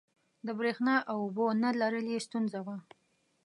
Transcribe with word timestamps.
د 0.45 0.47
برېښنا 0.59 0.95
او 1.11 1.17
اوبو 1.25 1.45
نه 1.63 1.69
لرل 1.79 2.05
یې 2.13 2.19
ستونزه 2.27 2.59
وه. 2.65 2.77